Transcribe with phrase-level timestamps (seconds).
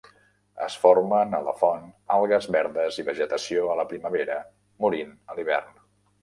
[0.67, 4.39] Es formen a la font algues verdes i vegetació a la primavera,
[4.87, 5.79] morint a l'hivern.